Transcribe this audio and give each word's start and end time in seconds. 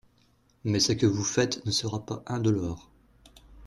Mais 0.63 0.79
ce 0.79 0.93
que 0.93 1.05
vous 1.05 1.23
faites 1.23 1.63
ne 1.67 1.69
sera 1.69 2.03
pas 2.03 2.23
indolore. 2.25 2.89